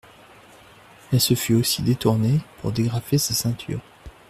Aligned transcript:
Elle 1.13 1.21
se 1.21 1.35
fût 1.35 1.53
aussi 1.53 1.83
détournée 1.83 2.39
pour 2.59 2.71
dégrafer 2.71 3.19
sa 3.19 3.35
ceinture. 3.35 3.81